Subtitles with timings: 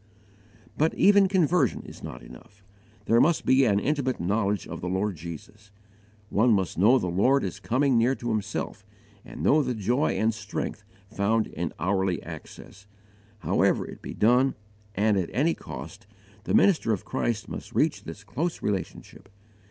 [0.79, 2.63] But even conversion is not enough:
[3.05, 5.69] there must be an intimate knowledge of the Lord Jesus.
[6.31, 8.83] One must know the Lord as coming near to himself,
[9.23, 12.87] and know the joy and strength found in hourly access.
[13.41, 14.55] However it be done,
[14.95, 16.07] and at any cost,
[16.45, 19.29] the minister of Christ must reach this close relationship.